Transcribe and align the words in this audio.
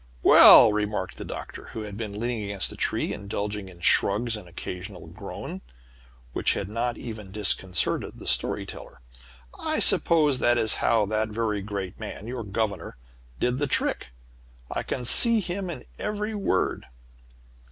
"Well," 0.23 0.73
remarked 0.73 1.17
the 1.17 1.23
Doctor, 1.25 1.65
who 1.73 1.81
had 1.81 1.95
been 1.95 2.19
leaning 2.19 2.45
against 2.45 2.71
a 2.71 2.75
tree, 2.75 3.13
and 3.13 3.21
indulging 3.25 3.69
in 3.69 3.81
shrugs 3.81 4.35
and 4.35 4.47
an 4.47 4.49
occasional 4.49 5.05
groan, 5.05 5.61
which 6.33 6.55
had 6.55 6.69
not 6.69 6.97
even 6.97 7.29
disconcerted 7.29 8.17
the 8.17 8.25
story 8.25 8.65
teller, 8.65 8.99
"I 9.59 9.77
suppose 9.79 10.39
that 10.39 10.57
is 10.57 10.77
how 10.81 11.05
that 11.05 11.29
very 11.29 11.61
great 11.61 11.99
man, 11.99 12.25
your 12.25 12.43
governor, 12.43 12.97
did 13.39 13.59
the 13.59 13.67
trick. 13.67 14.09
I 14.71 14.81
can 14.81 15.05
see 15.05 15.39
him 15.39 15.69
in 15.69 15.85
every 15.99 16.33
word." 16.33 16.87